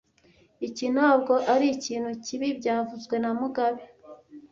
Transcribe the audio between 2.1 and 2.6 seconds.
kibi